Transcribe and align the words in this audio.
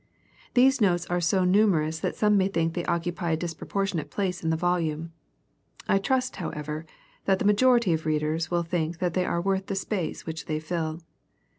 These 0.55 0.81
notes 0.81 1.05
\ 1.05 1.09
are 1.11 1.21
so 1.21 1.43
numerous 1.43 1.99
that 1.99 2.15
some 2.15 2.35
may 2.35 2.47
think 2.47 2.73
they 2.73 2.83
occupy 2.85 3.33
a 3.33 3.37
\ 3.37 3.37
disproportionate 3.37 4.09
place 4.09 4.43
in 4.43 4.49
the 4.49 4.57
volume. 4.57 5.11
I 5.87 5.99
trust, 5.99 6.37
however, 6.37 6.87
^ 7.21 7.25
that 7.25 7.37
the 7.37 7.45
majority 7.45 7.93
of 7.93 8.07
readers 8.07 8.49
will 8.49 8.63
think 8.63 8.97
that 8.97 9.13
they 9.13 9.25
are 9.25 9.41
^. 9.41 9.45
worth 9.45 9.67
the 9.67 9.75
space 9.75 10.25
which 10.25 10.45
they 10.47 10.59
fill. 10.59 11.01